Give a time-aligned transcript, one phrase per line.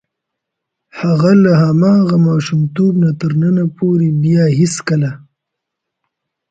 [0.99, 5.11] هغه له هماغه ماشومتوب نه تر ننه پورې بیا هېڅکله.